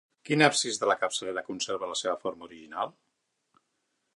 [0.27, 2.95] Quin absis de la capçalera conserva la seva forma original?